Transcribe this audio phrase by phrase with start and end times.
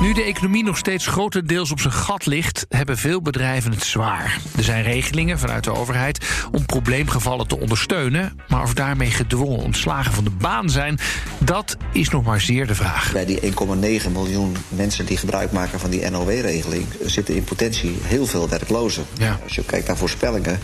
[0.00, 4.40] Nu de economie nog steeds grotendeels op zijn gat ligt, hebben veel bedrijven het zwaar.
[4.56, 8.40] Er zijn regelingen vanuit de overheid om probleemgevallen te ondersteunen.
[8.48, 10.98] Maar of daarmee gedwongen ontslagen van de baan zijn,
[11.38, 13.12] dat is nog maar zeer de vraag.
[13.12, 18.26] Bij die 1,9 miljoen mensen die gebruik maken van die NOW-regeling zitten in potentie heel
[18.26, 19.04] veel werklozen.
[19.18, 19.40] Ja.
[19.42, 20.58] Als je kijkt naar voorspellingen.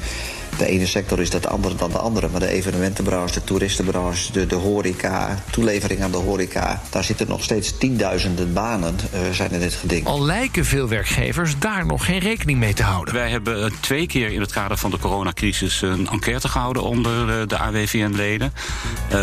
[0.58, 2.28] De ene sector is dat andere dan de andere.
[2.28, 6.82] Maar de evenementenbranche, de toeristenbranche, de, de horeca, toelevering aan de horeca.
[6.90, 10.06] Daar zitten nog steeds tienduizenden banen uh, zijn in dit geding.
[10.06, 13.14] Al lijken veel werkgevers daar nog geen rekening mee te houden.
[13.14, 17.40] Wij hebben eh, twee keer in het kader van de coronacrisis een enquête gehouden onder
[17.40, 18.52] eh, de AWVN-leden.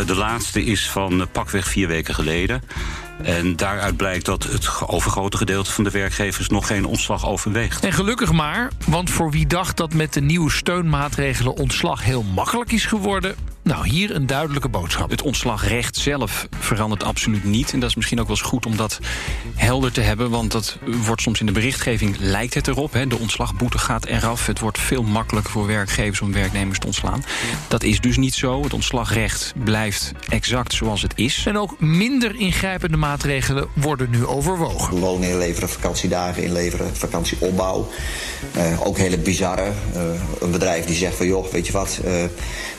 [0.06, 2.64] De laatste is van pakweg vier weken geleden.
[3.22, 7.84] En daaruit blijkt dat het overgrote gedeelte van de werkgevers nog geen ontslag overweegt.
[7.84, 12.72] En gelukkig maar, want voor wie dacht dat met de nieuwe steunmaatregelen ontslag heel makkelijk
[12.72, 15.10] is geworden, nou, hier een duidelijke boodschap.
[15.10, 17.74] Het ontslagrecht zelf verandert absoluut niet.
[17.74, 19.00] En dat is misschien ook wel eens goed om dat
[19.56, 20.30] helder te hebben.
[20.30, 22.94] Want dat wordt soms in de berichtgeving, lijkt het erop.
[22.94, 23.08] Hè.
[23.08, 24.46] De ontslagboete gaat eraf.
[24.46, 27.24] Het wordt veel makkelijker voor werkgevers om werknemers te ontslaan.
[27.68, 28.64] Dat is dus niet zo.
[28.64, 31.46] Het ontslagrecht blijft exact zoals het is.
[31.46, 35.00] En ook minder ingrijpende maatregelen worden nu overwogen.
[35.00, 37.90] Loon inleveren, vakantiedagen inleveren, vakantieopbouw.
[38.58, 39.72] Uh, ook hele bizarre.
[39.96, 40.02] Uh,
[40.40, 42.12] een bedrijf die zegt van joh, weet je wat, uh,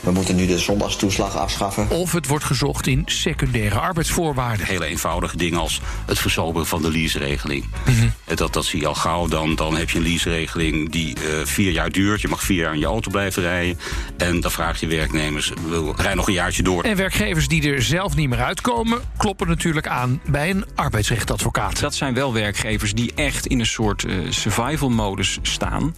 [0.01, 1.89] we moeten nu de zondagstoeslag afschaffen.
[1.89, 4.67] Of het wordt gezocht in secundaire arbeidsvoorwaarden.
[4.67, 7.65] Hele eenvoudige dingen als het verzoberen van de leaseregeling.
[7.87, 8.13] Mm -hmm.
[8.35, 9.29] dat, dat zie je al gauw.
[9.29, 12.21] Dan, dan heb je een leaseregeling die uh, vier jaar duurt.
[12.21, 13.79] Je mag vier jaar in je auto blijven rijden.
[14.17, 15.53] En dan vraag je werknemers,
[15.97, 16.83] rij nog een jaartje door.
[16.83, 19.01] En werkgevers die er zelf niet meer uitkomen...
[19.17, 21.81] kloppen natuurlijk aan bij een arbeidsrechtadvocaat.
[21.81, 25.95] Dat zijn wel werkgevers die echt in een soort uh, survival-modus staan.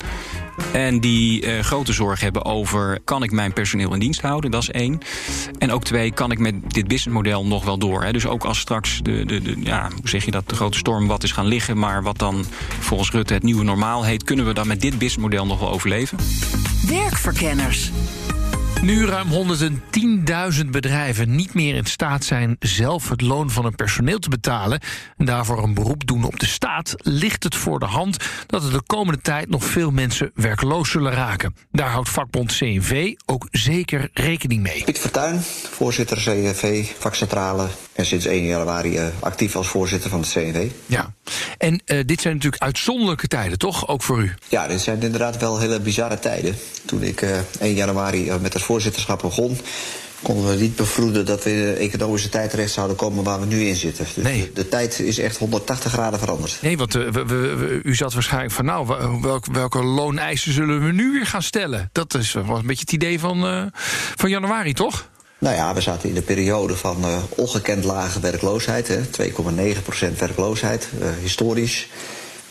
[0.72, 3.00] En die uh, grote zorg hebben over...
[3.05, 4.50] kan ik mijn personeel in dienst houden?
[4.50, 4.99] Dat is.
[5.59, 8.05] En ook twee, kan ik met dit businessmodel nog wel door?
[8.05, 8.12] Hè?
[8.12, 11.06] Dus ook als straks de, de, de, ja, hoe zeg je dat, de grote storm
[11.06, 11.78] wat is gaan liggen...
[11.78, 12.45] maar wat dan
[12.81, 14.25] volgens Rutte het nieuwe normaal heet...
[14.25, 16.19] kunnen we dan met dit businessmodel nog wel overleven?
[16.87, 17.91] Werkverkenners.
[18.81, 19.28] Nu ruim
[20.62, 24.81] 110.000 bedrijven niet meer in staat zijn zelf het loon van hun personeel te betalen
[25.16, 28.16] en daarvoor een beroep doen op de staat, ligt het voor de hand
[28.47, 31.55] dat er de komende tijd nog veel mensen werkloos zullen raken.
[31.71, 34.84] Daar houdt vakbond CNV ook zeker rekening mee.
[34.84, 35.41] Piet Fortuyn,
[35.71, 40.71] voorzitter CNV, vakcentrale en sinds 1 januari uh, actief als voorzitter van de CNV.
[40.87, 41.15] Ja,
[41.59, 43.88] en uh, dit zijn natuurlijk uitzonderlijke tijden, toch?
[43.88, 44.34] Ook voor u?
[44.49, 46.56] Ja, dit zijn inderdaad wel hele bizarre tijden.
[46.84, 47.31] Toen ik uh,
[47.61, 49.59] 1 januari met het voorzitterschap begon,
[50.23, 53.47] konden we niet bevroeden dat we in de economische tijd terecht zouden komen waar we
[53.47, 54.06] nu in zitten.
[54.15, 54.41] Dus nee.
[54.41, 56.59] de, de, tijd is echt 180 graden veranderd.
[56.61, 58.87] Nee, want uh, we, we, u zat waarschijnlijk van nou,
[59.23, 61.89] welk, welke looneisen zullen we nu weer gaan stellen?
[61.93, 63.65] Dat is was een beetje het idee van, uh,
[64.17, 65.11] van januari, toch?
[65.39, 68.99] Nou ja, we zaten in de periode van uh, ongekend lage werkloosheid.
[69.21, 70.89] 2,9% werkloosheid,
[71.23, 71.89] historisch.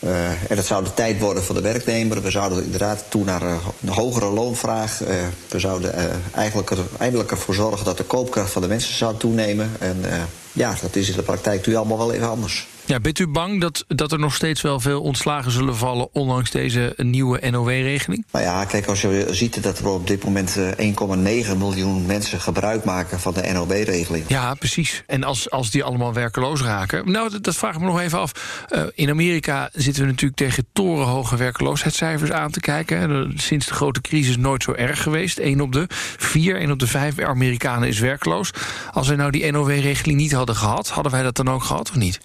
[0.03, 2.21] Uh, en dat zou de tijd worden voor de werknemer.
[2.21, 5.01] We zouden inderdaad toe naar een hogere loonvraag.
[5.01, 5.07] Uh,
[5.47, 5.93] we zouden
[6.33, 9.71] eigenlijk er, eindelijk ervoor zorgen dat de koopkracht van de mensen zou toenemen.
[9.79, 10.03] En
[10.51, 12.67] ja, dat is in de praktijk nu allemaal wel even anders.
[12.91, 16.13] Ja, bent u bang dat, dat er nog steeds wel veel ontslagen zullen vallen...
[16.13, 18.25] ondanks deze nieuwe NOW-regeling?
[18.31, 22.83] Nou ja, kijk, als je ziet dat er op dit moment 1,9 miljoen mensen gebruik
[22.83, 24.25] maken van de NOW-regeling.
[24.27, 25.03] Ja, precies.
[25.07, 27.11] En als, als die allemaal werkeloos raken...
[27.11, 28.65] Nou, dat, dat vraag ik me nog even af.
[28.69, 33.33] Uh, in Amerika zitten we natuurlijk tegen torenhoge werkeloosheidscijfers aan te kijken.
[33.35, 35.37] Sinds de grote crisis nooit zo erg geweest.
[35.37, 35.85] 1 op de
[36.17, 38.51] 4, 1 op de 5 Amerikanen is werkloos.
[38.91, 40.89] Als we nou die NOW-regeling niet hadden gehad...
[40.89, 42.19] hadden wij dat dan ook gehad of niet?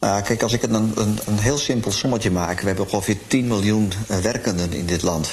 [0.00, 2.60] Nou, kijk, als ik een, een, een heel simpel sommetje maak...
[2.60, 3.92] we hebben ongeveer 10 miljoen
[4.22, 5.28] werkenden in dit land.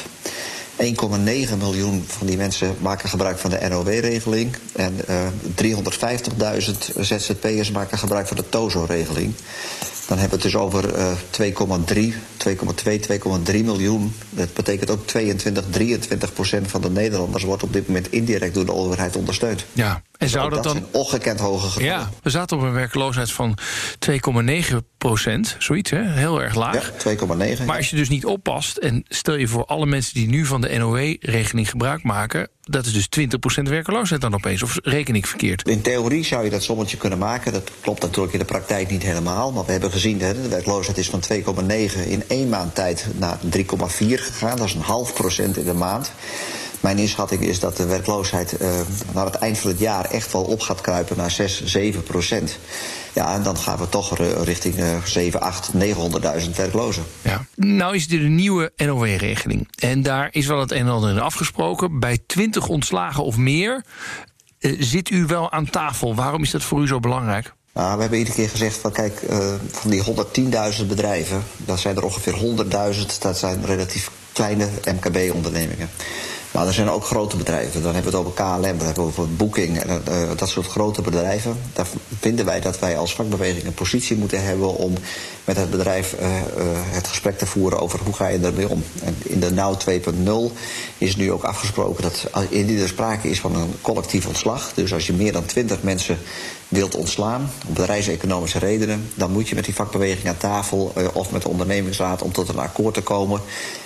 [0.78, 4.56] 1,9 miljoen van die mensen maken gebruik van de NOW-regeling...
[4.76, 5.28] en uh,
[6.62, 9.34] 350.000 ZZP'ers maken gebruik van de TOZO-regeling.
[10.08, 11.12] Dan hebben we het dus over uh,
[11.92, 14.16] 2,3, 2,2, 2,3 miljoen.
[14.30, 18.66] Dat betekent ook 22, 23 procent van de Nederlanders wordt op dit moment indirect door
[18.66, 19.66] de overheid ondersteund.
[19.74, 20.86] Ja, en zou dat, dat dan.
[20.92, 21.92] ongekend hoge getallen.
[21.92, 23.58] Ja, we zaten op een werkloosheid van
[24.10, 25.56] 2,9 procent.
[25.60, 26.12] Zoiets, hè?
[26.12, 26.92] Heel erg laag.
[27.04, 27.16] Ja,
[27.58, 27.66] 2,9.
[27.66, 30.62] Maar als je dus niet oppast, en stel je voor alle mensen die nu van
[30.62, 33.28] de NOW-regeling gebruik maken, dat is dus
[33.60, 35.68] 20% werkloosheid dan opeens, of reken ik verkeerd?
[35.68, 37.54] In theorie zou je dat sommetje kunnen maken.
[37.54, 39.52] Dat klopt natuurlijk in de praktijk niet helemaal.
[39.52, 43.38] Maar we hebben gezien, hè, de werkloosheid is van 2,9 in één maand tijd naar
[43.50, 43.62] 3,4
[43.98, 44.58] gegaan.
[44.58, 46.12] Dat is een half procent in de maand.
[46.86, 48.70] Mijn inschatting is dat de werkloosheid uh,
[49.14, 52.60] naar het eind van het jaar echt wel op gaat kruipen naar 6, 7 procent.
[53.14, 57.04] Ja, en dan gaan we toch richting uh, 7, 8, 900.000 werklozen.
[57.22, 57.46] Ja.
[57.56, 59.68] Nou is dit een nieuwe NOW-regeling.
[59.80, 62.00] En daar is wel het een en ander in afgesproken.
[62.00, 63.84] Bij 20 ontslagen of meer
[64.60, 66.16] uh, zit u wel aan tafel.
[66.16, 67.54] Waarom is dat voor u zo belangrijk?
[67.74, 70.04] Nou, we hebben iedere keer gezegd van kijk, uh, van die
[70.80, 72.34] 110.000 bedrijven, dat zijn er ongeveer
[72.96, 75.90] 100.000, dat zijn relatief kleine MKB-ondernemingen.
[76.56, 77.82] Maar er zijn ook grote bedrijven.
[77.82, 80.68] Dan hebben we het over KLM, dan hebben we over Booking en uh, dat soort
[80.68, 81.58] grote bedrijven.
[81.74, 81.88] Daar
[82.20, 84.94] vinden wij dat wij als vakbeweging een positie moeten hebben om
[85.46, 86.28] met het bedrijf uh,
[86.72, 88.84] het gesprek te voeren over hoe ga je ermee om.
[89.04, 89.76] En in de NOW
[90.52, 90.58] 2.0
[90.98, 95.08] is nu ook afgesproken dat indien er sprake is van een collectief ontslag, dus als
[95.08, 96.18] je meer dan 20 mensen
[96.68, 101.42] wilt ontslaan, om bedrijfseconomische redenen, dan moet je met die vakbeweging aan tafel of met
[101.42, 103.42] de ondernemingsraad om tot een akkoord te komen.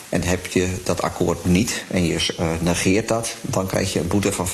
[0.09, 4.07] En heb je dat akkoord niet en je uh, negeert dat, dan krijg je een
[4.07, 4.51] boete van 5%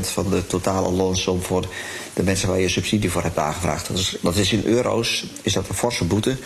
[0.00, 1.68] van de totale loonsom voor
[2.14, 3.88] de mensen waar je subsidie voor hebt aangevraagd.
[4.20, 6.36] Dat is in euro's is dat een forse boete.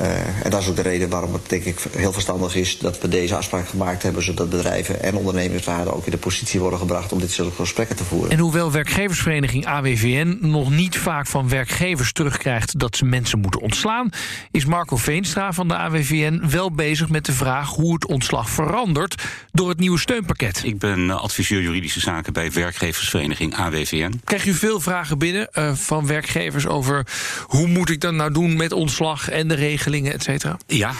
[0.00, 3.00] Uh, en dat is ook de reden waarom het denk ik heel verstandig is dat
[3.00, 7.12] we deze afspraak gemaakt hebben, zodat bedrijven en ondernemingsraden ook in de positie worden gebracht
[7.12, 8.30] om dit soort gesprekken te voeren.
[8.30, 14.10] En hoewel werkgeversvereniging AWVN nog niet vaak van werkgevers terugkrijgt dat ze mensen moeten ontslaan,
[14.50, 19.22] is Marco Veenstra van de AWVN wel bezig met de vraag hoe het ontslag verandert
[19.52, 20.62] door het nieuwe steunpakket.
[20.64, 24.20] Ik ben adviseur juridische zaken bij werkgeversvereniging AWVN.
[24.24, 27.06] Krijg u veel vragen binnen uh, van werkgevers over
[27.46, 29.82] hoe moet ik dat nou doen met ontslag en de regeling?
[30.14, 30.58] Et cetera?
[30.70, 30.92] Ja.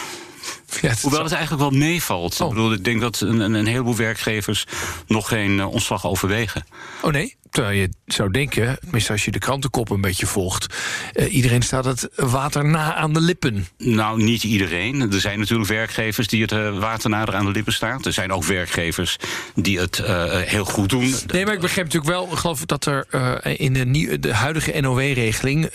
[0.81, 2.41] Ja het Hoewel het eigenlijk wel meevalt.
[2.41, 2.49] Oh.
[2.49, 4.67] Ik bedoel, ik denk dat een, een heleboel werkgevers
[5.06, 6.67] nog geen uh, ontslag overwegen.
[7.03, 7.37] Oh nee?
[7.50, 10.75] Terwijl je zou denken, tenminste als je de krantenkop een beetje volgt...
[11.15, 13.67] Uh, iedereen staat het water na aan de lippen.
[13.79, 15.12] Nou, niet iedereen.
[15.12, 18.06] Er zijn natuurlijk werkgevers die het uh, water nader aan de lippen staat.
[18.06, 19.17] Er zijn ook werkgevers
[19.55, 20.03] die het
[20.44, 21.15] heel goed doen.
[21.26, 22.32] Nee, maar ik begrijp natuurlijk wel...
[22.32, 23.06] ik geloof dat er
[23.59, 25.71] in de, nieuw, de huidige NOW-regeling...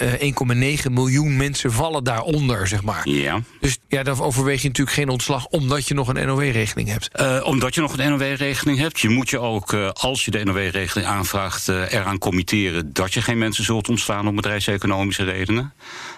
[0.86, 3.10] 1,9 miljoen mensen vallen daaronder, zeg maar.
[3.10, 3.42] Ja.
[3.60, 5.46] Dus ja, dan overweeg je natuurlijk geen ontslag...
[5.46, 7.44] omdat je nog een NOW-regeling hebt.
[7.44, 9.00] omdat je nog een NOW-regeling hebt.
[9.00, 13.64] Je moet je ook, als je de NOW-regeling aanvraagt eraan committeren dat je geen mensen
[13.64, 15.74] zult ontslaan om bedrijfseconomische redenen.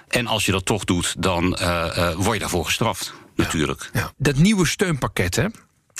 [0.07, 1.57] En als je dat toch doet, dan
[2.17, 3.43] word je daarvoor gestraft, ja.
[3.43, 3.89] natuurlijk.
[3.93, 4.11] Ja.
[4.17, 5.45] Dat nieuwe steunpakket, hè?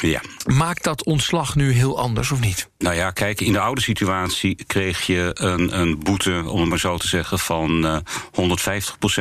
[0.01, 0.21] Ja.
[0.45, 2.69] Maakt dat ontslag nu heel anders of niet?
[2.77, 6.80] Nou ja, kijk, in de oude situatie kreeg je een, een boete, om het maar
[6.80, 8.01] zo te zeggen, van uh, 150%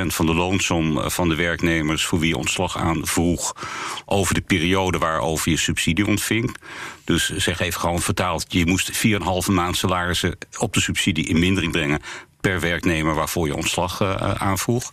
[0.07, 3.57] van de loonsom van de werknemers voor wie je ontslag aanvroeg
[4.05, 6.57] over de periode waarover je subsidie ontving.
[7.05, 11.73] Dus zeg even gewoon vertaald, je moest 4,5 maand salarissen op de subsidie in mindering
[11.73, 12.03] brengen
[12.41, 14.93] per werknemer waarvoor je ontslag uh, aanvroeg.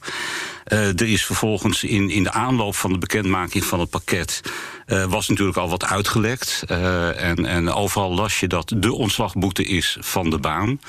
[0.67, 4.41] Uh, er is vervolgens in, in de aanloop van de bekendmaking van het pakket...
[4.87, 6.63] Uh, was natuurlijk al wat uitgelekt.
[6.67, 10.79] en, en overal las je dat de ontslagboete is van de baan.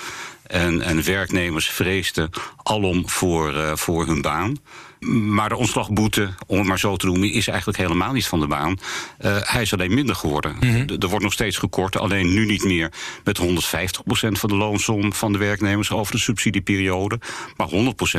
[0.49, 2.31] En, en werknemers vreesden
[2.63, 4.57] alom voor, uh, voor hun baan.
[5.11, 8.47] Maar de ontslagboete, om het maar zo te noemen, is eigenlijk helemaal niet van de
[8.47, 8.79] baan.
[9.21, 10.57] Uh, hij is alleen minder geworden.
[10.61, 11.01] Mm -hmm.
[11.01, 12.93] Er wordt nog steeds gekort, alleen nu niet meer
[13.25, 13.45] met 150%
[14.11, 17.21] van de loonsom van de werknemers over de subsidieperiode,
[17.57, 17.73] maar 100%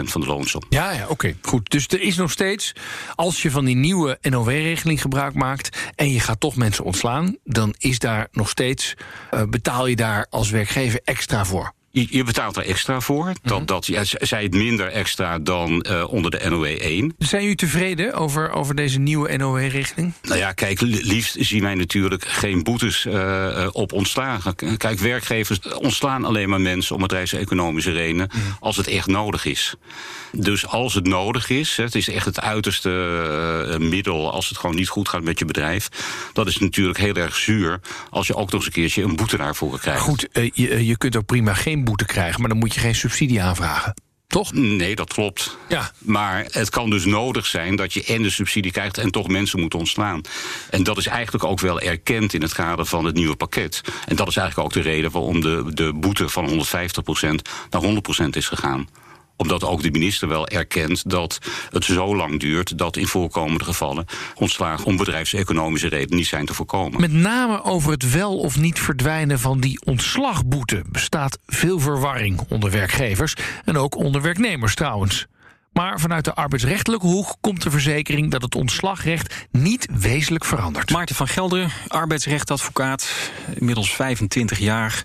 [0.04, 0.62] van de loonsom.
[0.70, 1.70] Ja, ja oké, okay, goed.
[1.70, 2.74] Dus er is nog steeds,
[3.16, 7.76] als je van die nieuwe NOW-regeling gebruik maakt en je gaat toch mensen ontslaan, dan
[7.78, 8.94] is daar nog steeds,
[9.34, 11.74] uh, betaal je daar als werkgever extra voor.
[11.92, 13.26] Je, betaalt er extra voor.
[13.26, 13.66] Mm -hmm.
[13.66, 17.16] dat, ja, zij het minder extra dan uh, onder de NOW 1.
[17.18, 20.14] Zijn u tevreden over, over deze nieuwe NOW-regeling?
[20.22, 24.56] Nou ja, kijk, liefst zien wij natuurlijk geen boetes uh, op ontslagen.
[24.78, 28.58] Kijk, werkgevers ontslaan alleen maar mensen om bedrijfseconomische redenen mm -hmm.
[28.60, 29.76] als het echt nodig is.
[30.32, 32.90] Dus als het nodig is, het is echt het uiterste
[33.70, 35.90] uh, middel als het gewoon niet goed gaat met je bedrijf.
[36.34, 37.80] Dat is natuurlijk heel erg zuur
[38.10, 40.02] als je ook nog eens een keertje een boete daarvoor krijgt.
[40.02, 43.42] Goed, je, je kunt ook prima geen boete krijgen, maar dan moet je geen subsidie
[43.42, 43.94] aanvragen.
[44.28, 44.54] Toch?
[44.54, 45.58] Nee, dat klopt.
[45.70, 45.92] Ja.
[45.98, 49.60] Maar het kan dus nodig zijn dat je en de subsidie krijgt en toch mensen
[49.60, 50.22] moet ontslaan.
[50.70, 53.82] En dat is eigenlijk ook wel erkend in het kader van het nieuwe pakket.
[54.06, 56.54] En dat is eigenlijk ook de reden waarom de, de boete van 150%
[57.70, 57.84] naar
[58.26, 58.88] 100% is gegaan
[59.40, 64.06] Omdat ook de minister wel erkent dat het zo lang duurt dat in voorkomende gevallen
[64.36, 67.02] ontslagen om bedrijfseconomische redenen niet zijn te voorkomen.
[67.02, 72.72] Met name over het wel of niet verdwijnen van die ontslagboete bestaat veel verwarring onder
[72.72, 73.34] werkgevers
[73.66, 75.28] en ook onder werknemers trouwens.
[75.74, 80.92] Maar vanuit de arbeidsrechtelijke hoek komt de verzekering dat het ontslagrecht niet wezenlijk verandert.
[80.92, 83.12] Maarten van Gelderen, arbeidsrechtadvocaat,
[83.56, 85.04] inmiddels 25 jaar.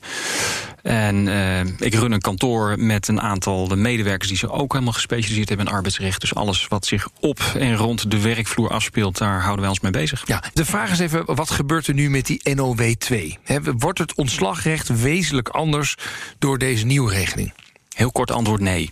[0.83, 4.93] En uh, ik run een kantoor met een aantal de medewerkers die zich ook helemaal
[4.93, 6.21] gespecialiseerd hebben in arbeidsrecht.
[6.21, 9.93] Dus alles wat zich op en rond de werkvloer afspeelt, daar houden wij ons mee
[9.93, 10.23] bezig.
[10.27, 13.39] Ja, de vraag is even, wat gebeurt er nu met die NOW2?
[13.79, 15.97] wordt het ontslagrecht wezenlijk anders
[16.39, 17.53] door deze nieuwe regeling?
[17.95, 18.91] Heel kort antwoord nee.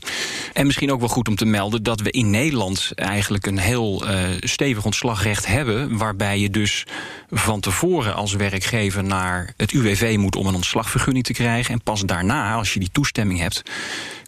[0.52, 4.08] En misschien ook wel goed om te melden dat we in Nederland eigenlijk een heel
[4.08, 5.96] uh, stevig ontslagrecht hebben.
[5.96, 6.86] Waarbij je dus
[7.30, 11.74] van tevoren als werkgever naar het UWV moet om een ontslagvergunning te krijgen.
[11.74, 13.62] En pas daarna, als je die toestemming hebt,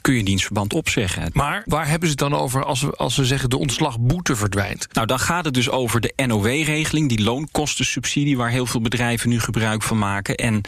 [0.05, 1.31] kun je dienstverband opzeggen.
[1.33, 4.87] Maar waar hebben ze het dan over als we, als we zeggen de ontslagboete verdwijnt?
[4.93, 9.41] Nou, dan gaat het dus over de NOW-regeling, die loonkostensubsidie, waar heel veel bedrijven nu
[9.41, 10.35] gebruik van maken.
[10.35, 10.61] En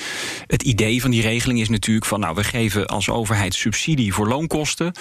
[0.46, 4.28] het idee van die regeling is natuurlijk van, nou, we geven als overheid subsidie voor
[4.28, 4.92] loonkosten.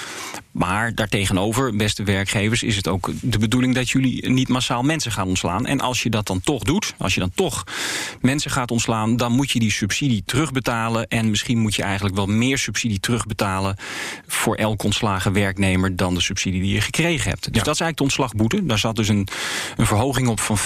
[0.51, 5.27] Maar daartegenover, beste werkgevers, is het ook de bedoeling dat jullie niet massaal mensen gaan
[5.27, 5.65] ontslaan.
[5.65, 7.63] En als je dat dan toch doet, als je dan toch
[8.21, 11.07] mensen gaat ontslaan, dan moet je die subsidie terugbetalen.
[11.07, 13.75] En misschien moet je eigenlijk wel meer subsidie terugbetalen
[14.27, 17.43] voor elk ontslagen werknemer dan de subsidie die je gekregen hebt.
[17.43, 18.65] Dus dat is eigenlijk de ontslagboete.
[18.65, 19.27] Daar zat dus een,
[19.77, 20.61] een verhoging op van 50%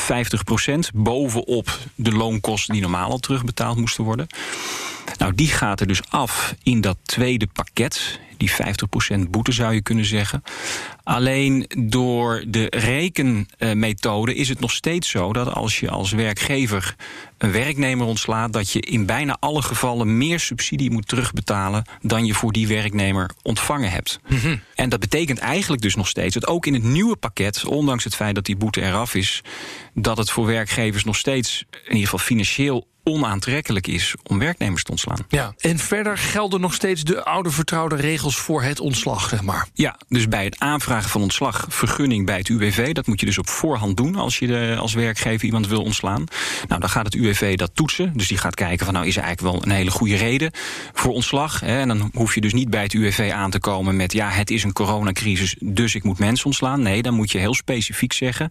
[0.93, 4.27] bovenop de loonkosten die normaal al terugbetaald moesten worden.
[5.17, 8.51] Nou, die gaat er dus af in dat tweede pakket die
[9.25, 10.43] 50% boete zou je kunnen zeggen.
[11.03, 16.95] Alleen door de rekenmethode is het nog steeds zo dat als je als werkgever
[17.37, 22.33] een werknemer ontslaat, dat je in bijna alle gevallen meer subsidie moet terugbetalen dan je
[22.33, 24.19] voor die werknemer ontvangen hebt.
[24.27, 24.57] Mhm.
[24.75, 28.15] En dat betekent eigenlijk dus nog steeds dat ook in het nieuwe pakket, ondanks het
[28.15, 29.41] feit dat die boete eraf is,
[29.93, 34.91] dat het voor werkgevers nog steeds in ieder geval financieel onaantrekkelijk is om werknemers te
[34.91, 35.25] ontslaan.
[35.27, 39.67] Ja, en verder gelden nog steeds de oude vertrouwde regels voor het ontslag, zeg maar.
[39.73, 43.37] Ja, dus bij het aanvragen van ontslag, vergunning bij het UWV, dat moet je dus
[43.37, 46.23] op voorhand doen als je de, als werkgever iemand wil ontslaan.
[46.67, 48.13] Nou, dan gaat het UWV dat toetsen.
[48.13, 50.51] Dus die gaat kijken van nou is er eigenlijk wel een hele goede reden
[50.93, 51.59] voor ontslag.
[51.59, 54.29] Hè, en dan hoef je dus niet bij het UWV aan te komen met ja,
[54.29, 56.81] het is een coronacrisis, dus ik moet mensen ontslaan.
[56.81, 58.49] Nee, dan moet je heel specifiek zeggen: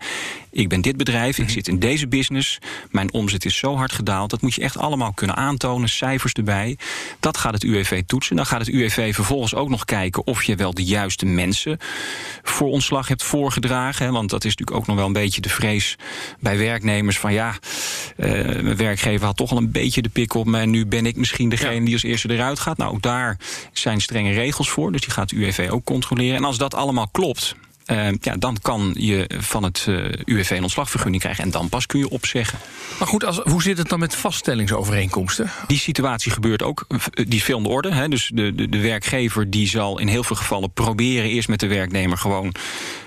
[0.50, 1.52] ik ben dit bedrijf, ik mhm.
[1.52, 2.58] zit in deze business,
[2.90, 6.78] mijn omzet is zo hard gedaald, dat moet je echt allemaal kunnen aantonen, cijfers erbij.
[7.20, 8.36] Dat gaat het UWV toetsen.
[8.36, 11.78] Dan gaat het UWV vervolgens ook nog kijken of je wel de juiste mensen
[12.42, 14.12] voor ontslag hebt voorgedragen.
[14.12, 15.96] Want dat is natuurlijk ook nog wel een beetje de vrees
[16.40, 17.54] bij werknemers van ja,
[18.16, 21.06] uh, mijn werkgever had toch al een beetje de pik op me en nu ben
[21.06, 22.76] ik misschien degene die als eerste eruit gaat.
[22.76, 23.38] Nou, ook daar
[23.72, 26.36] zijn strenge regels voor, dus die gaat het UWV ook controleren.
[26.36, 27.54] En als dat allemaal klopt,
[27.90, 31.44] uh, ja, dan kan je van het uh, eh, UWV een ontslagvergunning krijgen.
[31.44, 32.58] En dan pas kun je opzeggen.
[32.98, 35.50] Maar goed, als, hoe zit het dan met vaststellingsovereenkomsten?
[35.66, 37.92] Die situatie gebeurt ook, eh, die is veel in de orde.
[37.92, 38.08] Hè.
[38.08, 41.66] Dus de, de, de werkgever die zal in heel veel gevallen proberen eerst met de
[41.66, 42.54] werknemer gewoon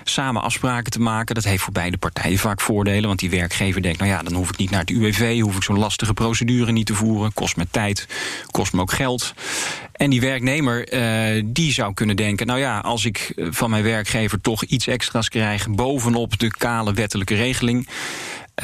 [0.04, 1.34] samen afspraken te maken.
[1.34, 3.06] Dat heeft voor beide partijen vaak voordelen.
[3.06, 5.62] Want die werkgever denkt, nou ja, dan hoef ik niet naar het UWV, hoef ik
[5.62, 7.32] zo'n lastige procedure niet te voeren.
[7.32, 8.06] Kost me tijd,
[8.50, 9.34] kost me ook geld.
[9.92, 14.40] En die werknemer uh, die zou kunnen denken, nou ja, als ik van mijn werkgever
[14.40, 17.88] toch iets extra's krijg bovenop de kale wettelijke regeling.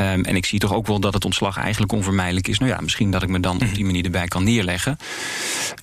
[0.00, 2.58] Um, en ik zie toch ook wel dat het ontslag eigenlijk onvermijdelijk is.
[2.58, 4.97] Nou ja, misschien dat ik me dan op die manier erbij kan neerleggen.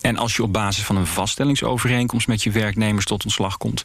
[0.02, 3.84] En als je op basis van een vaststellingsovereenkomst met je werknemers tot ontslag komt,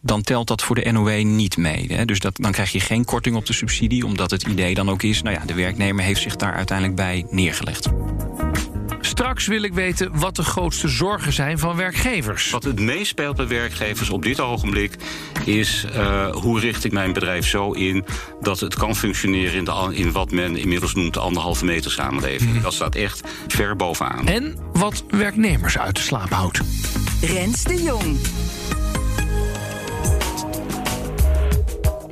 [0.00, 1.86] dan telt dat voor de NOW niet mee.
[1.88, 2.04] Hè?
[2.04, 5.02] Dus dat, dan krijg je geen korting op de subsidie, omdat het idee dan ook
[5.02, 7.88] is, nou ja, de werknemer heeft zich daar uiteindelijk bij neergelegd.
[9.06, 12.50] Straks wil ik weten wat de grootste zorgen zijn van werkgevers.
[12.50, 14.96] Wat het meest speelt bij werkgevers op dit ogenblik
[15.44, 18.04] is uh, hoe richt ik mijn bedrijf zo in
[18.40, 22.52] dat het kan functioneren in, de, in wat men inmiddels noemt de anderhalve meter samenleving.
[22.52, 22.62] Mhm.
[22.62, 24.26] Dat staat echt ver bovenaan.
[24.26, 26.60] En wat werknemers uit de slaap houdt.
[27.20, 28.16] Rens de Jong.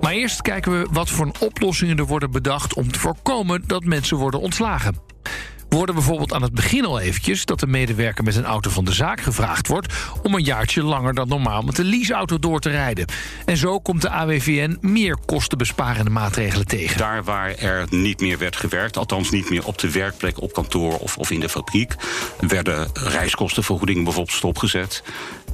[0.00, 4.16] Maar eerst kijken we wat voor oplossingen er worden bedacht om te voorkomen dat mensen
[4.16, 5.11] worden ontslagen.
[5.72, 7.44] We hoorden bijvoorbeeld aan het begin al eventjes...
[7.44, 9.94] dat de medewerker met een auto van de zaak gevraagd wordt...
[10.22, 13.06] om een jaartje langer dan normaal met de leaseauto door te rijden.
[13.44, 16.98] En zo komt de AWVN meer kostenbesparende maatregelen tegen.
[16.98, 18.96] Daar waar er niet meer werd gewerkt...
[18.96, 21.94] althans niet meer op de werkplek, op kantoor of, of in de fabriek...
[22.40, 25.02] werden reiskostenvergoedingen bijvoorbeeld stopgezet.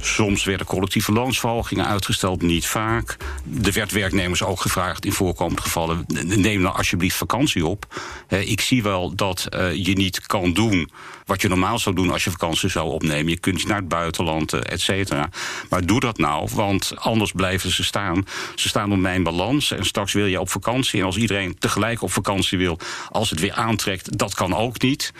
[0.01, 3.17] Soms werden collectieve loonsverhogingen uitgesteld, niet vaak.
[3.63, 8.01] Er werd werknemers ook gevraagd in voorkomende gevallen: neem nou alsjeblieft vakantie op.
[8.29, 10.89] ik zie wel dat je niet kan doen
[11.29, 13.31] wat je normaal zou doen als je vakantie zou opnemen.
[13.31, 15.29] Je kunt naar het buitenland, et cetera.
[15.69, 18.25] Maar doe dat nou, want anders blijven ze staan.
[18.55, 20.99] Ze staan op mijn balans en straks wil je op vakantie.
[20.99, 25.13] En als iedereen tegelijk op vakantie wil, als het weer aantrekt, dat kan ook niet.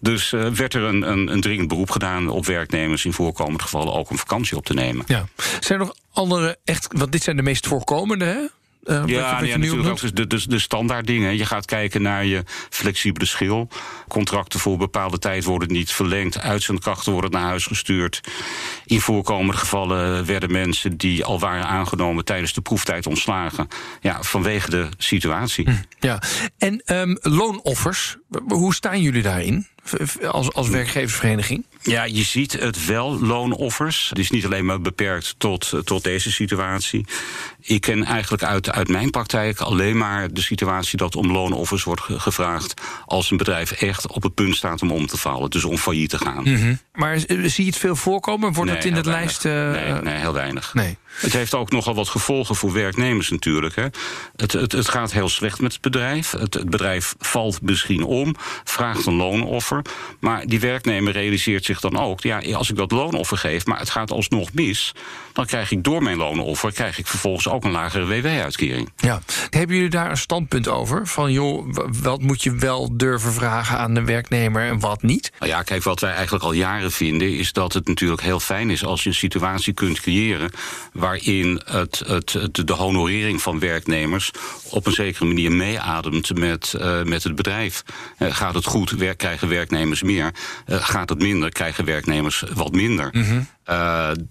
[0.00, 3.92] Dus uh, werd er een, een, een dringend beroep gedaan op werknemers in voorkomende gevallen
[3.92, 5.04] ook een vakantie op te nemen.
[5.06, 5.28] Ja.
[5.60, 8.38] Zijn er nog andere echt, want dit zijn de meest voorkomende, hè?
[8.86, 11.36] Uh, ja, je, natuurlijk ook de, de, de standaard dingen.
[11.36, 13.68] Je gaat kijken naar je flexibele schil.
[14.08, 16.40] Contracten voor bepaalde tijd worden niet verlengd.
[16.40, 18.20] Uitzendkrachten worden naar huis gestuurd.
[18.84, 23.68] In voorkomende gevallen werden mensen die al waren aangenomen tijdens de proeftijd ontslagen.
[24.00, 25.64] Ja, vanwege de situatie.
[25.64, 26.22] Hm, ja,
[26.58, 28.16] en um, loonoffers,
[28.48, 29.66] hoe staan jullie daarin?
[30.30, 31.64] als, als werkgeversvereniging?
[31.82, 34.08] Ja, je ziet het wel, loonoffers.
[34.08, 37.06] Het is niet alleen maar beperkt tot, tot deze situatie.
[37.60, 42.02] Ik ken eigenlijk uit, uit mijn praktijk alleen maar de situatie dat om loonoffers wordt
[42.02, 45.76] gevraagd als een bedrijf echt op het punt staat om om te vallen, dus om
[45.76, 46.42] failliet te gaan.
[46.44, 48.52] Mm Maar zie je het veel voorkomen?
[48.52, 49.44] Wordt nee, het in het lijst.
[49.44, 49.70] Uh...
[49.70, 50.74] Nee, nee, heel weinig.
[50.74, 50.98] Nee.
[51.16, 53.76] Het heeft ook nogal wat gevolgen voor werknemers natuurlijk.
[53.76, 53.86] Hè.
[54.36, 56.30] Het, het, het gaat heel slecht met het bedrijf.
[56.30, 59.82] Het, het bedrijf valt misschien om, vraagt een loonoffer.
[60.20, 62.20] Maar die werknemer realiseert zich dan ook...
[62.20, 64.94] ja, als ik dat loonoffer geef, maar het gaat alsnog mis...
[65.32, 68.92] dan krijg ik door mijn loonoffer krijg ik vervolgens ook een lagere WW-uitkering.
[68.96, 69.20] Ja.
[69.50, 71.06] Hebben jullie daar een standpunt over?
[71.06, 75.32] Van joh, wat moet je wel durven vragen aan de werknemer en wat niet?
[75.38, 77.36] Nou ja, kijk, wat wij eigenlijk al jaren vinden...
[77.36, 80.50] is dat het natuurlijk heel fijn is als je een situatie kunt creëren
[81.06, 84.30] waarin het, het, de honorering van werknemers
[84.70, 87.82] op een zekere manier meeademt met, uh, met het bedrijf.
[88.18, 90.34] Uh, gaat het goed, werk, krijgen werknemers meer.
[90.66, 93.08] Uh, gaat het minder, krijgen werknemers wat minder.
[93.12, 93.46] -hmm.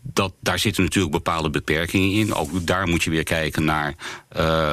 [0.01, 2.33] Dat, daar zitten natuurlijk bepaalde beperkingen in.
[2.33, 3.95] Ook daar moet je weer kijken naar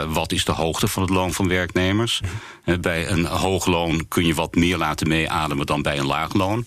[0.08, 2.20] wat is de hoogte van het loon van werknemers.
[2.20, 2.28] Mm
[2.64, 2.80] -hmm.
[2.80, 6.66] bij een hoog loon kun je wat meer laten meeademen dan bij een laag loon.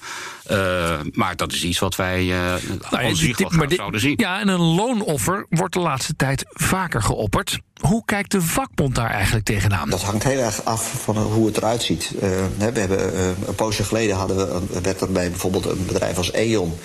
[0.52, 2.54] Uh, maar dat is iets wat wij uh,
[2.90, 4.14] nou, als dit, maar dit, zouden zien.
[4.18, 7.60] Ja, en een loonoffer wordt de laatste tijd vaker geopperd.
[7.82, 9.90] Hoe kijkt de vakbond daar eigenlijk tegenaan?
[9.90, 12.12] Dat hangt heel erg af van hoe het eruit ziet.
[12.16, 12.22] Uh,
[12.58, 16.78] we hebben, een poosje geleden hadden we, werd er bij bijvoorbeeld een bedrijf als E.ON...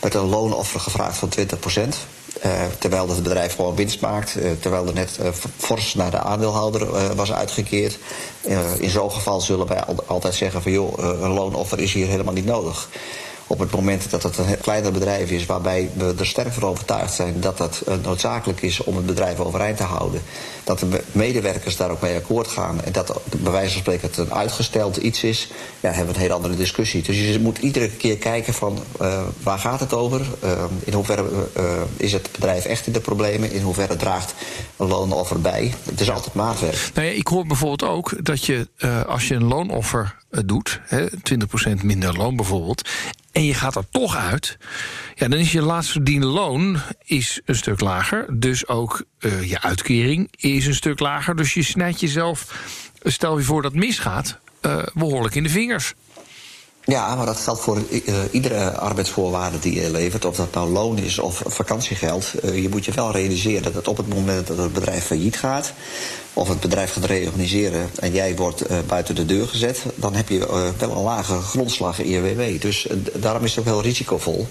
[0.00, 1.96] werd een loonoffer gevraagd van 20 procent.
[2.44, 4.36] Uh, terwijl het bedrijf gewoon winst maakt.
[4.36, 7.98] Uh, terwijl er net uh, fors naar de aandeelhouder was uitgekeerd.
[8.78, 12.34] in zo'n geval zullen wij al altijd zeggen van joh, een loonoffer is hier helemaal
[12.34, 12.88] niet nodig
[13.46, 17.14] op het moment dat het een kleiner bedrijf is, waarbij we er sterk van overtuigd
[17.14, 20.22] zijn dat dat eh, noodzakelijk is om het bedrijf overeind te houden,
[20.64, 24.16] dat de medewerkers daar ook mee akkoord gaan en dat bij wijze van spreken het
[24.16, 27.02] een uitgesteld iets is, ja, hebben we een hele andere discussie.
[27.02, 30.20] Dus je moet iedere keer kijken van uh, waar gaat het over?
[30.44, 31.24] Uh, in hoeverre
[31.96, 33.52] is het bedrijf echt in de problemen?
[33.52, 34.34] In hoeverre draagt
[34.76, 35.74] een loonoffer bij?
[35.84, 36.90] Het is altijd maatwerk.
[36.94, 38.68] Nou ja, ik hoor bijvoorbeeld ook dat je
[39.06, 42.88] als je een loonoffer doet, hè, 20% minder loon bijvoorbeeld,
[43.36, 44.58] en je gaat er toch uit,
[45.14, 48.38] ja, dan is je laatst verdiende loon is een stuk lager.
[48.38, 51.36] Dus ook uh, je uitkering is een stuk lager.
[51.36, 52.64] Dus je snijdt jezelf,
[53.02, 55.94] stel je voor dat misgaat, uh, behoorlijk in de vingers.
[56.86, 60.24] Ja, maar dat geldt voor uh, iedere arbeidsvoorwaarde die je levert.
[60.24, 62.32] Of dat nou loon is of vakantiegeld.
[62.44, 65.72] Uh, je moet je wel realiseren dat op het moment dat het bedrijf failliet gaat...
[66.32, 69.82] of het bedrijf gaat reorganiseren en jij wordt uh, buiten de deur gezet...
[69.94, 72.60] dan heb je wel een lage grondslag in je WW.
[72.60, 74.46] Dus daarom is het ook heel risicovol.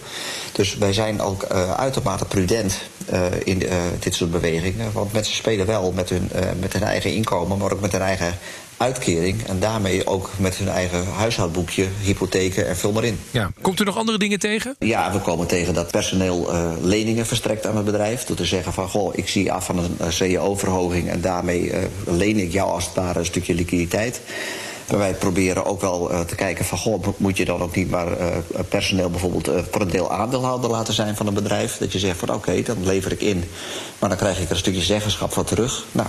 [0.52, 1.43] Dus wij zijn ook
[1.76, 2.78] uitermate prudent
[3.43, 3.63] in
[4.00, 4.91] dit soort bewegingen.
[4.91, 7.58] Want mensen spelen wel met hun, met hun eigen inkomen...
[7.58, 8.38] maar ook met hun eigen
[8.77, 9.43] uitkering.
[9.47, 13.19] En daarmee ook met hun eigen huishoudboekje, hypotheken en vul maar in.
[13.31, 13.51] Ja.
[13.61, 14.75] Komt u nog andere dingen tegen?
[14.79, 18.23] Ja, we komen tegen dat personeel uh, leningen verstrekt aan het bedrijf.
[18.23, 21.09] Door te zeggen van, goh, ik zie af van een CEO-verhoging...
[21.09, 24.21] en daarmee uh, leen ik jou als het ware een stukje liquiditeit.
[24.89, 26.78] Maar wij proberen ook wel uh, te kijken van...
[26.78, 28.28] goh, moet je dan ook niet maar uh,
[28.69, 31.78] personeel bijvoorbeeld uh, voor een deel aandeelhouder laten zijn van een bedrijf?
[31.78, 33.43] Dat je zegt van oké, okay, dan lever ik in.
[34.00, 35.86] Maar dan krijg ik er een stukje zeggenschap van terug.
[35.91, 36.08] Nou,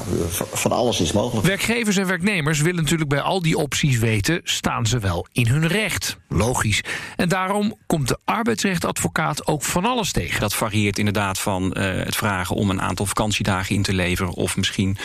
[0.52, 1.46] van alles is mogelijk.
[1.46, 4.40] Werkgevers en werknemers willen natuurlijk bij al die opties weten...
[4.44, 6.16] staan ze wel in hun recht?
[6.28, 6.80] Logisch.
[7.16, 10.40] En daarom komt de arbeidsrechtadvocaat ook van alles tegen.
[10.40, 14.32] Dat varieert inderdaad van het vragen om een aantal vakantiedagen in te leveren...
[14.32, 14.98] of misschien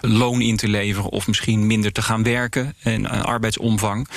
[0.00, 2.74] loon in te leveren of misschien minder te gaan werken...
[2.82, 4.08] En, arbeidsomvang.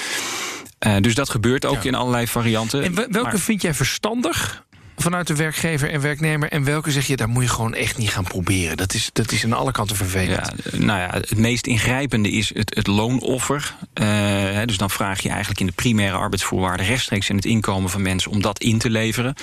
[0.88, 1.89] Uh, dus dat gebeurt ook ja.
[1.89, 2.83] in allerlei varianten.
[2.83, 3.38] En welke maar...
[3.39, 4.63] vind jij verstandig?
[5.01, 6.49] vanuit de werkgever en werknemer?
[6.49, 8.77] En welke zeg je, daar moet je gewoon echt niet gaan proberen?
[8.77, 10.53] Dat is, dat is aan alle kanten vervelend.
[10.71, 13.75] Ja, nou ja, het meest ingrijpende is het, het loonoffer.
[14.01, 18.01] Uh, dus dan vraag je eigenlijk in de primaire arbeidsvoorwaarden rechtstreeks in het inkomen van
[18.01, 19.35] mensen om dat in te leveren.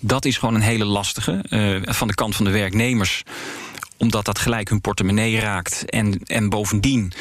[0.00, 1.44] Dat is gewoon een hele lastige.
[1.48, 3.22] Uh, van de kant van de werknemers
[3.96, 5.84] omdat dat gelijk hun portemonnee raakt.
[5.90, 7.12] En, en bovendien,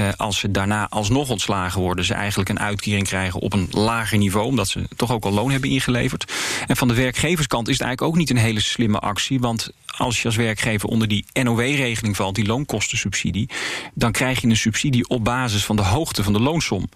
[0.00, 4.18] uh, als ze daarna alsnog ontslagen worden, ze eigenlijk een uitkering krijgen op een lager
[4.18, 6.32] niveau, omdat ze toch ook al loon hebben ingeleverd.
[6.66, 9.40] En van de werkgeverskant is het eigenlijk ook niet een hele slimme actie.
[9.40, 13.48] Want als je als werkgever onder die NOW-regeling valt, die loonkostensubsidie,
[13.94, 16.88] dan krijg je een subsidie op basis van de hoogte van de loonsom.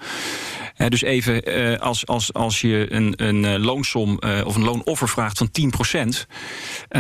[0.88, 5.38] Dus even, uh, als, als, als je een, een uh, loonsom of een loonoffer vraagt
[5.38, 5.50] van
[6.08, 6.26] 10%,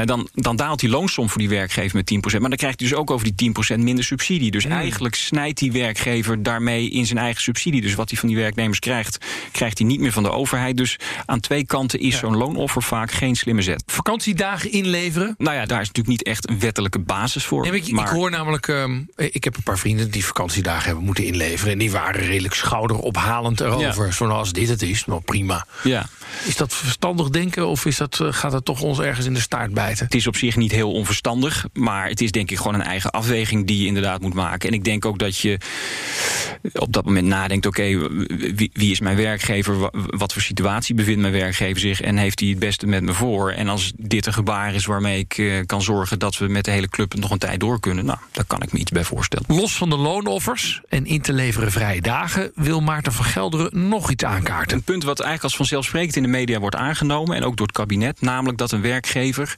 [0.04, 2.40] dan, dan daalt die loonsom voor die werkgever met 10%.
[2.40, 4.50] Maar dan krijgt hij dus ook over die 10% minder subsidie.
[4.50, 4.72] Dus mm.
[4.72, 7.80] eigenlijk snijdt die werkgever daarmee in zijn eigen subsidie.
[7.80, 9.18] Dus wat hij van die werknemers krijgt,
[9.52, 10.76] krijgt hij niet meer van de overheid.
[10.76, 12.18] Dus aan twee kanten is ja.
[12.18, 13.82] zo'n loonoffer vaak geen slimme zet.
[13.86, 15.34] Vakantiedagen inleveren?
[15.38, 17.62] Nou ja, daar is natuurlijk niet echt een wettelijke basis voor.
[17.62, 18.04] Nee, ik, maar...
[18.04, 21.72] ik, hoor namelijk, um, ik heb een paar vrienden die vakantiedagen hebben moeten inleveren.
[21.72, 24.06] En die waren redelijk schouderophalend erover.
[24.06, 24.12] Ja.
[24.12, 25.66] Zoals dit het is, nou prima.
[25.82, 26.06] Ja.
[26.44, 29.74] Is dat verstandig denken of is dat, gaat dat toch ons ergens in de staart
[29.74, 30.04] bijten?
[30.04, 33.10] Het is op zich niet heel onverstandig, maar het is denk ik gewoon een eigen
[33.10, 34.68] afweging die je inderdaad moet maken.
[34.68, 35.58] En ik denk ook dat je
[36.72, 38.08] op dat moment nadenkt: oké, okay,
[38.54, 39.90] wie, wie, is mijn werkgever?
[39.92, 42.00] Wat voor situatie bevindt mijn werkgever zich?
[42.00, 43.50] En heeft hij het beste met me voor?
[43.50, 46.70] En als dit een gebaar is waarmee ik uh, kan zorgen dat we met de
[46.70, 49.44] hele club nog een tijd door kunnen, nou, daar kan ik me iets bij voorstellen.
[49.48, 53.24] Los van de loonoffers en in te leveren vrije dagen wil Maarten van
[53.70, 54.76] Nog iets aankaarten.
[54.76, 57.76] Een punt wat eigenlijk als vanzelfsprekend in de media wordt aangenomen en ook door het
[57.76, 59.56] kabinet, namelijk dat een werkgever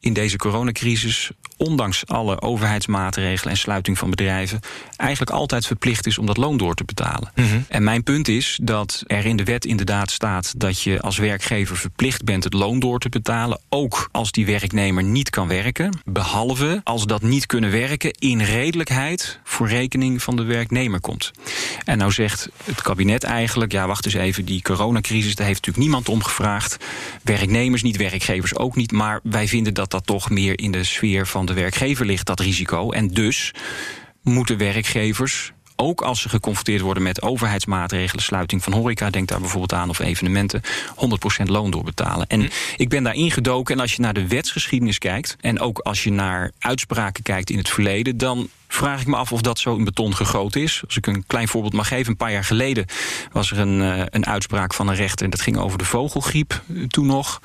[0.00, 4.60] in deze coronacrisis ondanks alle overheidsmaatregelen en sluiting van bedrijven,
[4.96, 7.32] eigenlijk altijd verplicht is om dat loon door te betalen.
[7.34, 7.64] Mm -hmm.
[7.68, 11.76] En mijn punt is dat er in de wet inderdaad staat dat je als werkgever
[11.76, 16.80] verplicht bent het loon door te betalen, ook als die werknemer niet kan werken, behalve
[16.84, 21.30] als dat niet kunnen werken in redelijkheid voor rekening van de werknemer komt.
[21.84, 25.86] En nou zegt het kabinet eigenlijk, ja wacht eens even, die coronacrisis, daar heeft natuurlijk
[25.86, 26.76] niemand om gevraagd.
[27.22, 31.26] Werknemers niet, werkgevers ook niet, maar wij vinden dat dat toch meer in de sfeer
[31.26, 32.90] van de werkgever ligt, dat risico.
[32.90, 33.54] En dus
[34.22, 39.72] moeten werkgevers ook als ze geconfronteerd worden met overheidsmaatregelen, sluiting van horeca, denk daar bijvoorbeeld
[39.72, 40.62] aan, of evenementen,
[41.42, 42.26] 100% loon doorbetalen.
[42.26, 42.48] En hm.
[42.76, 46.12] ik ben daar ingedoken en als je naar de wetsgeschiedenis kijkt en ook als je
[46.12, 49.84] naar uitspraken kijkt in het verleden, dan vraag ik me af of dat zo in
[49.84, 50.82] beton gegoten is.
[50.86, 52.10] Als ik een klein voorbeeld mag geven.
[52.10, 52.86] Een paar jaar geleden
[53.32, 55.24] was er een, uh, een uitspraak van een rechter.
[55.24, 57.40] En dat ging over de vogelgriep toen nog.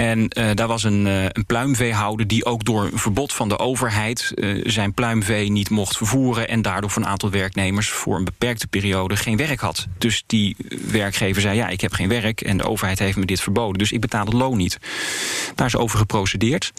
[0.00, 3.58] En uh, daar was een, uh, een pluimveehouder die ook door een verbod van de
[3.58, 6.48] overheid uh, zijn pluimvee niet mocht vervoeren.
[6.48, 9.86] En daardoor voor een aantal werknemers voor een beperkte periode geen werk had.
[9.98, 10.56] Dus die
[10.90, 13.78] werkgever zei: Ja, ik heb geen werk en de overheid heeft me dit verboden.
[13.78, 14.78] Dus ik betaal het loon niet.
[15.54, 16.72] Daar is over geprocedeerd.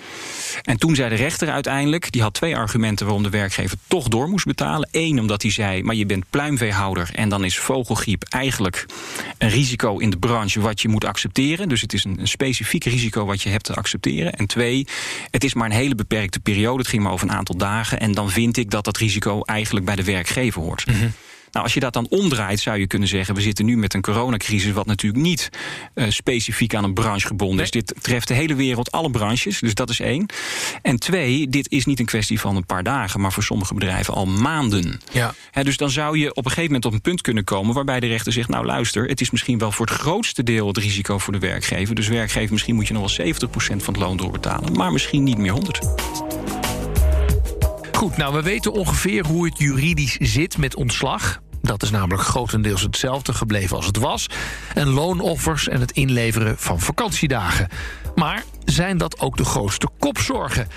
[0.64, 4.30] En toen zei de rechter uiteindelijk: die had twee argumenten waarom de werkgever toch door
[4.30, 4.90] moest betalen.
[4.92, 8.86] Eén, omdat hij zei: Maar je bent pluimveehouder en dan is vogelgriep eigenlijk
[9.38, 11.70] een risico in de branche wat je moet accepteren.
[11.70, 14.34] Dus het is een, een specifiek risico wat je hebt te accepteren.
[14.34, 14.88] En twee,
[15.30, 16.78] het is maar een hele beperkte periode.
[16.78, 18.00] Het ging maar over een aantal dagen.
[18.00, 20.84] En dan vind ik dat dat risico eigenlijk bij de werkgever hoort.
[20.86, 21.14] -hmm.
[21.52, 24.02] Nou, als je dat dan omdraait, zou je kunnen zeggen: we zitten nu met een
[24.02, 25.50] coronacrisis, wat natuurlijk niet
[25.96, 27.66] uh, specifiek aan een branche gebonden nee.
[27.66, 27.72] is.
[27.72, 29.60] Dit treft de hele wereld, alle branches.
[29.60, 30.26] Dus dat is één.
[30.82, 34.14] En twee, dit is niet een kwestie van een paar dagen, maar voor sommige bedrijven
[34.14, 35.00] al maanden.
[35.12, 35.34] Ja.
[35.52, 38.00] He, dus dan zou je op een gegeven moment op een punt kunnen komen waarbij
[38.00, 41.18] de rechter zegt: Nou, luister, het is misschien wel voor het grootste deel het risico
[41.18, 41.96] voor de werkgever.
[41.96, 45.38] Dus werkgever, misschien moet je nog wel 70% van het loon doorbetalen, maar misschien niet
[45.38, 46.31] meer 100.
[48.02, 51.42] Goed, nou, we weten ongeveer hoe het juridisch zit met ontslag.
[51.62, 54.28] Dat is namelijk grotendeels hetzelfde gebleven als het was.
[54.74, 57.68] En loonoffers en het inleveren van vakantiedagen.
[58.16, 60.68] Maar zijn dat ook de grootste kopzorgen?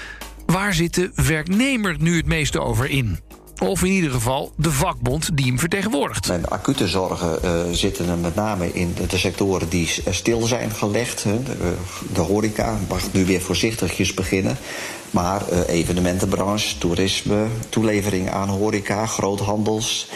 [0.47, 3.19] Waar zit de werknemer nu het meeste over in?
[3.59, 6.29] Of in ieder geval de vakbond die hem vertegenwoordigt.
[6.29, 11.23] Mijn acute zorgen uh, zitten er met name in de sectoren die stil zijn gelegd.
[11.23, 11.75] De,
[12.12, 14.57] de horeca mag nu weer voorzichtigjes beginnen.
[15.11, 20.09] Maar uh, evenementenbranche, toerisme, toelevering aan horeca, groothandels...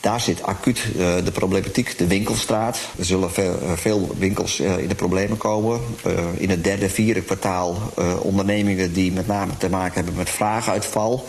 [0.00, 2.78] Daar zit acuut uh, de problematiek, de winkelstraat.
[2.98, 5.80] Er zullen veel, veel winkels uh, in de problemen komen.
[6.36, 7.78] in het derde, vierde kwartaal
[8.22, 11.26] ondernemingen die met name te maken hebben met vraaguitval.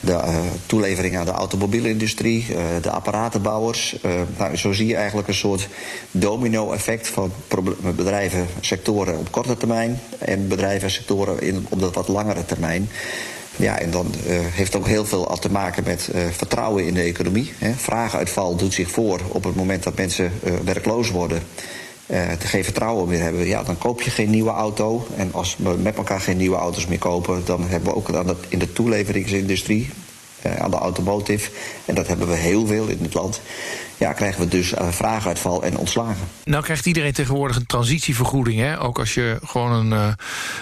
[0.00, 0.20] De
[0.66, 2.46] toelevering aan de automobielindustrie,
[2.80, 3.96] de apparatenbouwers.
[4.36, 5.68] nou, zo zie je eigenlijk een soort
[6.10, 7.32] domino-effect van
[7.96, 12.88] bedrijven, sectoren op korte termijn en bedrijven en sectoren in, op de wat langere termijn.
[13.56, 17.00] Ja, en dan uh, heeft ook heel veel te maken met uh, vertrouwen in de
[17.00, 17.52] economie.
[17.58, 17.72] Hè.
[17.72, 21.42] Vraaguitval doet zich voor op het moment dat mensen uh, werkloos worden.
[22.06, 25.06] uh, geen vertrouwen meer hebben, ja, dan koop je geen nieuwe auto.
[25.16, 28.08] En als we met elkaar geen nieuwe auto's meer kopen, dan hebben we ook
[28.48, 29.90] in de toeleveringsindustrie,
[30.58, 31.50] aan de automotive,
[31.84, 33.40] en dat hebben we heel veel in het land,
[33.96, 36.28] ja, krijgen we dus uh, vraaguitval en ontslagen.
[36.44, 38.80] Nou krijgt iedereen tegenwoordig een transitievergoeding, hè?
[38.80, 40.16] ook als je gewoon een,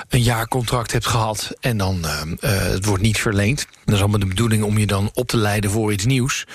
[0.08, 2.04] een jaarcontract hebt gehad en dan
[2.40, 3.66] het wordt niet verleend.
[3.84, 6.46] Dat is allemaal de bedoeling om je dan op te leiden voor iets nieuws.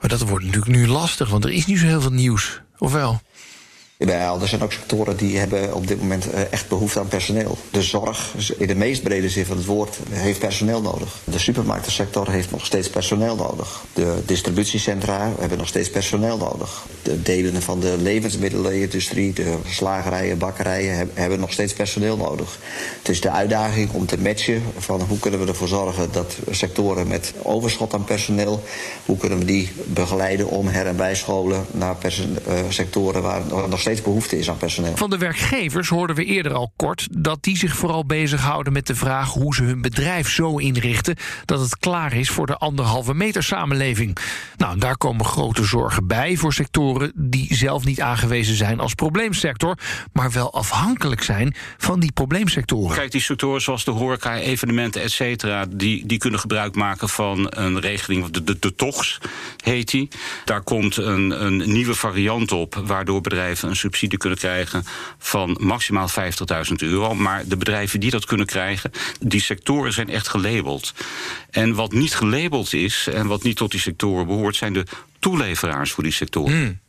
[0.00, 2.92] Maar dat wordt natuurlijk nu lastig, want er is niet zo heel veel nieuws, of
[2.92, 3.20] wel?
[3.96, 7.58] Wel, er zijn ook sectoren die hebben op dit moment eh, echt behoefte aan personeel.
[7.70, 11.18] De zorg, dus in de meest brede zin van het woord, heeft personeel nodig.
[11.24, 13.84] De supermarktensector heeft nog steeds personeel nodig.
[13.92, 16.86] De distributiecentra hebben nog steeds personeel nodig.
[17.02, 22.58] De delen van de levensmiddelenindustrie, de slagerijen, bakkerijen, hebben nog steeds personeel nodig.
[22.98, 27.08] Het is de uitdaging om te matchen van hoe kunnen we ervoor zorgen dat sectoren
[27.08, 28.62] met overschot aan personeel,
[29.06, 34.02] hoe kunnen we die begeleiden om her- en bijscholen naar uh, sectoren waar nog steeds
[34.02, 34.96] behoefte is aan personeel.
[34.96, 38.94] Van de werkgevers hoorden we eerder al kort dat die zich vooral bezighouden met de
[38.94, 43.42] vraag hoe ze hun bedrijf zo inrichten dat het klaar is voor de anderhalve meter
[43.42, 44.16] samenleving.
[44.56, 49.78] Nou, daar komen grote zorgen bij voor sectoren die zelf niet aangewezen zijn als probleemsector,
[50.12, 52.96] maar wel afhankelijk zijn van die probleemsectoren.
[52.96, 57.46] Kijk, die sectoren zoals de horeca, evenementen, et cetera, die, die kunnen gebruik maken van
[57.50, 59.20] een regeling, de, de, de TOGS
[59.64, 60.08] heet die.
[60.44, 64.84] Daar komt een, een nieuwe variant op, waardoor bedrijven een subsidie kunnen krijgen
[65.18, 67.14] van maximaal 50.000 euro.
[67.14, 70.94] Maar de bedrijven die dat kunnen krijgen, die sectoren zijn echt gelabeld.
[71.50, 74.86] En wat niet gelabeld is en wat niet tot die sectoren behoort, zijn de
[75.18, 76.56] toeleveraars voor die sectoren.
[76.56, 76.82] Hmm.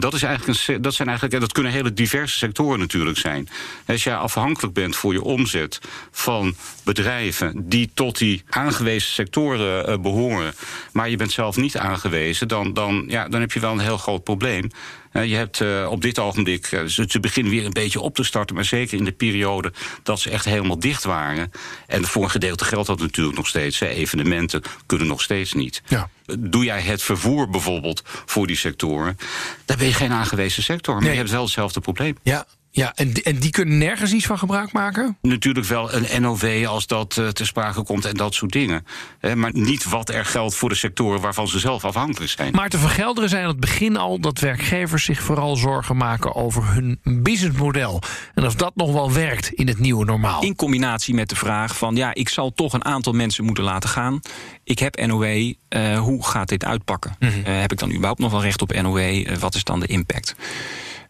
[0.00, 3.48] Dat, is eigenlijk een, dat, zijn eigenlijk, dat kunnen hele diverse sectoren natuurlijk zijn.
[3.86, 5.80] Als jij afhankelijk bent voor je omzet
[6.10, 6.54] van
[6.84, 10.54] bedrijven die tot die aangewezen sectoren uh, behoren,
[10.92, 13.98] maar je bent zelf niet aangewezen, dan, dan, ja, dan heb je wel een heel
[13.98, 14.70] groot probleem.
[15.12, 18.54] Uh, je hebt uh, op dit ogenblik, ze, beginnen weer een beetje op te starten,
[18.54, 21.50] maar zeker in de periode dat ze echt helemaal dicht waren.
[21.86, 23.80] En voor een gedeelte geldt dat natuurlijk nog steeds.
[23.80, 25.82] Evenementen kunnen nog steeds niet.
[25.86, 26.08] Ja.
[26.38, 29.18] Doe jij het vervoer bijvoorbeeld voor die sectoren,
[29.64, 31.12] dan ben je geen aangewezen sector, maar Nee.
[31.12, 32.16] je hebt wel hetzelfde probleem.
[32.22, 35.16] Ja, ja en, die- en die kunnen nergens iets van gebruik maken?
[35.22, 38.84] Natuurlijk wel een NOW als dat uh, ter sprake komt en dat soort dingen.
[39.18, 42.52] Hè, maar niet wat er geldt voor de sectoren waarvan ze zelf afhankelijk zijn.
[42.54, 46.72] Maar te vergelderen zijn aan het begin al dat werkgevers zich vooral zorgen maken over
[46.72, 48.02] hun businessmodel.
[48.34, 50.42] En of dat nog wel werkt in het nieuwe normaal.
[50.42, 53.88] In combinatie met de vraag van ja, ik zal toch een aantal mensen moeten laten
[53.88, 54.20] gaan.
[54.64, 57.16] Ik heb NOW, eh, hoe gaat dit uitpakken?
[57.18, 57.32] Mhm.
[57.44, 58.98] Eh, heb ik dan überhaupt nog wel recht op NOW?
[58.98, 60.34] Eh, wat is dan de impact?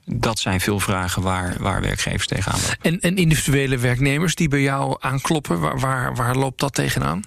[0.05, 2.77] Dat zijn veel vragen waar, waar werkgevers tegenaan lopen.
[2.81, 7.23] En, en individuele werknemers die bij jou aankloppen, waar, waar, waar loopt dat tegenaan?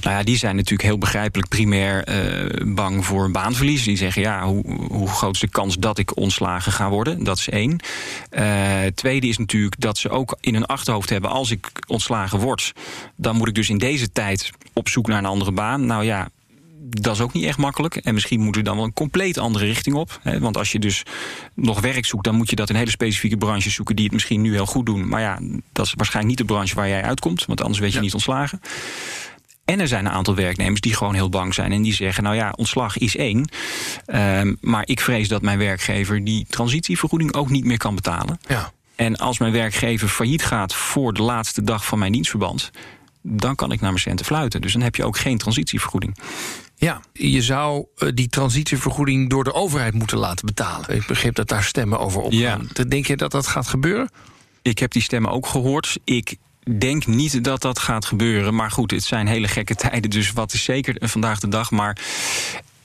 [0.00, 3.84] Nou ja, die zijn natuurlijk heel begrijpelijk primair eh, bang voor baanverlies.
[3.84, 7.24] Die zeggen, ja, hoe, hoe groot is de kans dat ik ontslagen ga worden?
[7.24, 7.78] Dat is één.
[8.30, 11.30] Eh, tweede is natuurlijk dat ze ook in hun achterhoofd hebben...
[11.30, 12.72] als ik ontslagen word,
[13.16, 15.86] dan moet ik dus in deze tijd op zoek naar een andere baan.
[15.86, 16.28] Nou ja,
[16.80, 17.96] dat is ook niet echt makkelijk.
[17.96, 20.18] En misschien moeten we dan wel een compleet andere richting op.
[20.22, 20.38] Hè?
[20.40, 21.02] Want als je dus
[21.54, 24.40] nog werk zoekt, dan moet je dat in hele specifieke branches zoeken die het misschien
[24.40, 25.08] nu heel goed doen.
[25.08, 25.38] Maar ja,
[25.72, 28.02] dat is waarschijnlijk niet de branche waar jij uitkomt, want anders weet je Ja.
[28.02, 28.60] niet ontslagen.
[29.64, 32.36] En er zijn een aantal werknemers die gewoon heel bang zijn en die zeggen: Nou
[32.36, 33.48] ja, ontslag is één.
[34.06, 38.40] ehm, maar ik vrees dat mijn werkgever die transitievergoeding ook niet meer kan betalen.
[38.48, 38.72] Ja.
[38.96, 42.70] En als mijn werkgever failliet gaat voor de laatste dag van mijn dienstverband,
[43.22, 44.60] dan kan ik naar mijn centen fluiten.
[44.60, 46.16] Dus dan heb je ook geen transitievergoeding.
[46.78, 50.96] Ja, je zou eh, die transitievergoeding door de overheid moeten laten betalen.
[50.96, 52.68] Ik begreep dat daar stemmen over opgaan.
[52.88, 54.10] Denk je dat dat gaat gebeuren?
[54.62, 55.98] Ik heb die stemmen ook gehoord.
[56.04, 56.36] Ik
[56.78, 58.54] denk niet dat dat gaat gebeuren.
[58.54, 60.10] Maar goed, het zijn hele gekke tijden.
[60.10, 61.70] Dus wat is zeker vandaag de dag.
[61.70, 61.98] Maar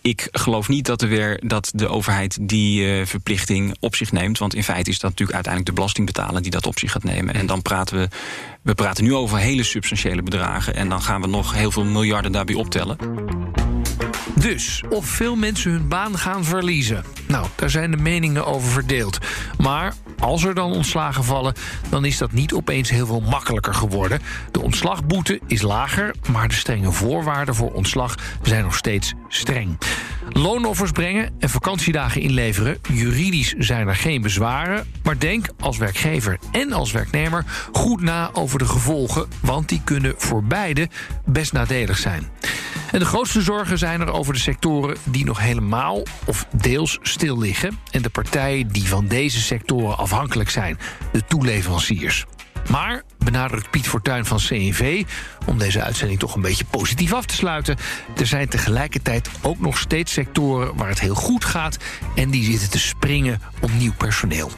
[0.01, 4.37] ik geloof niet dat, er weer, dat de overheid die eh, verplichting op zich neemt.
[4.37, 7.33] Want in feite is dat natuurlijk uiteindelijk de belastingbetaler die dat op zich gaat nemen.
[7.33, 8.07] En dan praten we.
[8.63, 10.75] We praten nu over hele substantiële bedragen.
[10.75, 12.97] En dan gaan we nog heel veel miljarden daarbij optellen.
[14.35, 17.03] Dus of veel mensen hun baan gaan verliezen.
[17.27, 19.17] Nou, daar zijn de meningen over verdeeld.
[19.57, 21.53] Maar als er dan ontslagen vallen,
[21.89, 24.21] dan is dat niet opeens heel veel makkelijker geworden.
[24.51, 29.77] De ontslagboete is lager, maar de strenge voorwaarden voor ontslag zijn nog steeds streng.
[30.33, 32.77] Loonoffers brengen en vakantiedagen inleveren.
[32.91, 34.87] Juridisch zijn er geen bezwaren.
[35.03, 40.13] Maar denk als werkgever en als werknemer goed na over de gevolgen, want die kunnen
[40.17, 40.89] voor beide
[41.25, 42.29] best nadelig zijn.
[42.91, 47.39] En de grootste zorgen zijn er over de sectoren die nog helemaal of deels stil
[47.39, 47.79] liggen.
[47.91, 50.79] En de partijen die van deze sectoren afhankelijk zijn,
[51.11, 52.25] de toeleveranciers.
[52.69, 55.03] Maar, benadrukt Piet Fortuyn van CNV,
[55.45, 57.77] om deze uitzending toch een beetje positief af te sluiten,
[58.17, 61.77] er zijn tegelijkertijd ook nog steeds sectoren waar het heel goed gaat
[62.15, 64.51] en die zitten te springen op nieuw personeel.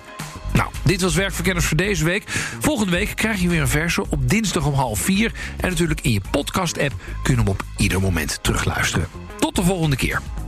[0.54, 2.24] Nou, dit was Werkverkenners voor deze week.
[2.60, 5.32] Volgende week krijg je weer een verse op dinsdag om half vier.
[5.58, 9.08] En natuurlijk in je podcast-app kun je hem op ieder moment terugluisteren.
[9.40, 10.22] Tot de volgende keer.